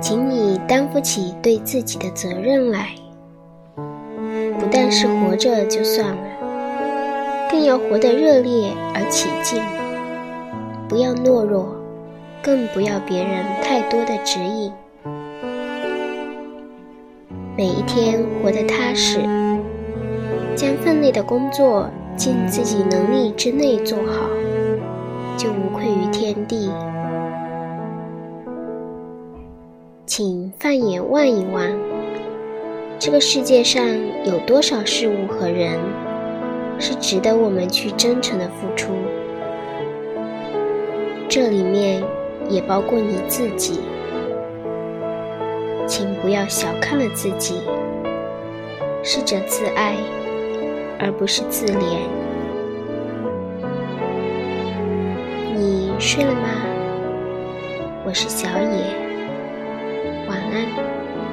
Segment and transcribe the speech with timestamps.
[0.00, 2.88] 请你担负起对自己的责任来。
[4.58, 6.16] 不但是活着就算了，
[7.50, 9.62] 更要活得热烈而起劲。
[10.88, 11.76] 不要懦弱，
[12.42, 14.72] 更不要别人太多的指引。
[17.56, 19.20] 每一天活得踏实，
[20.54, 24.28] 将分内的工作尽自己能力之内做好，
[25.36, 26.70] 就无愧于天地。
[30.06, 31.64] 请放眼望一望，
[32.96, 33.84] 这个世界上
[34.24, 35.80] 有多少事物和人，
[36.78, 38.92] 是值得我们去真诚的付出？
[41.28, 42.04] 这里面
[42.48, 43.80] 也包括你自己。
[45.88, 47.60] 请不要小看了自己，
[49.02, 49.96] 试着自爱，
[51.00, 51.98] 而不是自怜。
[55.56, 56.48] 你睡了吗？
[58.04, 59.05] 我是小野，
[60.52, 61.25] えっ？